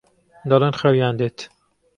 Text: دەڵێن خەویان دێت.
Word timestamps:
دەڵێن 0.49 0.73
خەویان 0.79 1.15
دێت. 1.19 1.37